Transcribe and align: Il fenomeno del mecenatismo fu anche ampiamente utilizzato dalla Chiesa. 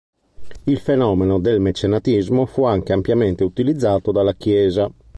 Il 0.65 0.79
fenomeno 0.79 1.37
del 1.39 1.59
mecenatismo 1.61 2.47
fu 2.47 2.63
anche 2.63 2.91
ampiamente 2.91 3.43
utilizzato 3.43 4.11
dalla 4.11 4.33
Chiesa. 4.33 4.91